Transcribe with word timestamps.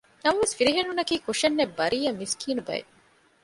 ނަމަވެސް 0.23 0.55
ފިރިހެނުންނަކީ 0.57 1.15
ކުށެއްނެތް 1.25 1.75
ބަރީއަ 1.77 2.11
މިސްކީނު 2.19 2.61
ބަޔެއް 2.67 2.91